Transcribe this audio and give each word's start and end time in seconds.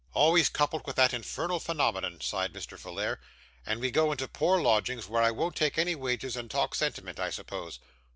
'Always 0.13 0.49
coupled 0.49 0.87
with 0.87 0.95
that 0.95 1.13
infernal 1.13 1.59
phenomenon,' 1.59 2.21
sighed 2.21 2.53
Mr. 2.53 2.75
Folair; 2.75 3.19
'and 3.67 3.79
we 3.79 3.91
go 3.91 4.11
into 4.11 4.27
poor 4.27 4.59
lodgings, 4.59 5.07
where 5.07 5.21
I 5.21 5.29
won't 5.29 5.55
take 5.55 5.77
any 5.77 5.93
wages, 5.93 6.35
and 6.35 6.49
talk 6.49 6.73
sentiment, 6.73 7.19
I 7.19 7.29
suppose? 7.29 7.77